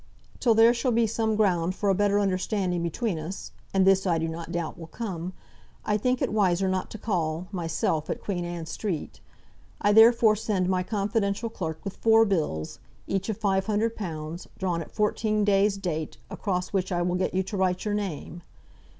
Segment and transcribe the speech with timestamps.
[0.39, 4.17] Till there shall be some ground for a better understanding between us, and this I
[4.17, 5.33] do not doubt will come,
[5.85, 9.19] I think it wiser not to call, myself, at Queen Anne Street.
[9.79, 14.81] I therefore send my confidential clerk with four bills, each of five hundred pounds, drawn
[14.81, 18.41] at fourteen days' date, across which I will get you to write your name.